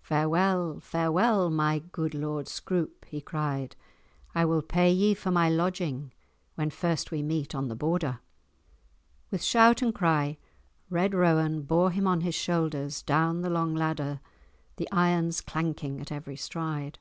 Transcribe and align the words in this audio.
Farewell, 0.00 0.80
farewell, 0.80 1.50
my 1.50 1.80
good 1.80 2.14
Lord 2.14 2.48
Scroope," 2.48 3.04
he 3.04 3.20
cried. 3.20 3.76
"I 4.34 4.46
will 4.46 4.62
pay 4.62 4.90
ye 4.90 5.12
for 5.12 5.30
my 5.30 5.50
lodging 5.50 6.14
when 6.54 6.70
first 6.70 7.10
we 7.10 7.22
meet 7.22 7.54
on 7.54 7.68
the 7.68 7.76
Border." 7.76 8.20
With 9.30 9.42
shout 9.44 9.82
and 9.82 9.94
cry 9.94 10.38
Red 10.88 11.12
Rowan 11.12 11.64
bore 11.64 11.90
him 11.90 12.06
on 12.06 12.22
his 12.22 12.34
shoulders 12.34 13.02
down 13.02 13.42
the 13.42 13.50
long 13.50 13.74
ladder, 13.74 14.20
the 14.76 14.90
irons 14.90 15.42
clanking 15.42 16.00
at 16.00 16.10
every 16.10 16.36
stride. 16.36 16.98